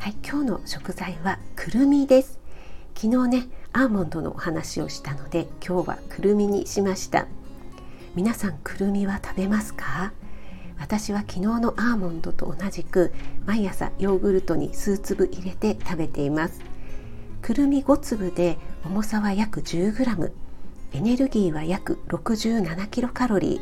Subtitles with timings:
[0.00, 2.38] はい今日の食材はくるみです。
[2.94, 7.26] 昨日ねアーモンドのお話をしたので今日はくるみにしました。
[8.14, 10.14] 皆さんくるみは食べますか？
[10.78, 13.12] 私は昨日のアーモンドと同じく
[13.44, 16.62] 毎朝ヨーグルトに数粒入れて食べています。
[17.42, 20.32] くるみ5粒で重さは約 10g
[20.94, 23.60] エネルギーは約67キロカロリ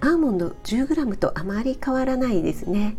[0.00, 0.06] ー。
[0.08, 2.96] アーモンド 10g とあまり変わらないですね。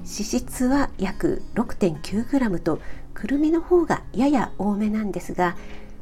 [0.00, 2.80] 脂質は約 6.9g と
[3.14, 5.56] くるみの方がやや多めなんですが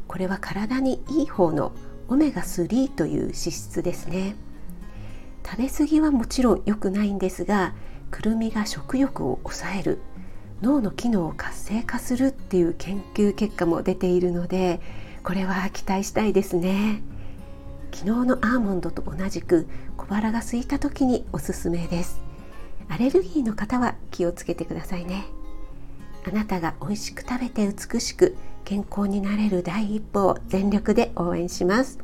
[0.06, 1.72] これは体にいい方の
[2.08, 4.34] オメガ3という脂質ですね。
[5.44, 7.74] 食べ過ぎはもちろん良くないんですが
[8.10, 9.98] くるみが食欲を抑える
[10.60, 14.80] 脳の機能を活性化するっていう研究結果も出ているので
[15.22, 17.02] これは期待したいですね。
[17.92, 22.27] 昨日のアーモンドと同じく小腹が空いた時におすすめです。
[22.88, 25.26] アレルギーの方は気をつけてくださいね。
[26.26, 31.98] あなたが美味しく食べて美しく健康になれる第一歩を全力で応援します。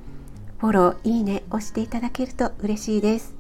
[0.58, 3.34] フォローいいね押していただけると嬉しいです。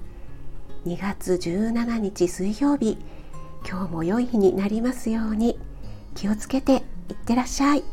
[0.86, 2.98] 2月17日水曜日
[3.66, 5.58] 今日も良い日になりますように
[6.14, 7.84] 気をつけていってらっしゃい。